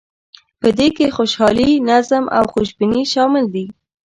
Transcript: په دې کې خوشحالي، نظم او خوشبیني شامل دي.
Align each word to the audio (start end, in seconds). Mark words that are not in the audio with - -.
په 0.59 0.67
دې 0.77 0.87
کې 0.95 1.13
خوشحالي، 1.15 1.69
نظم 1.89 2.23
او 2.37 2.43
خوشبیني 2.53 3.03
شامل 3.13 3.45
دي. 3.53 3.65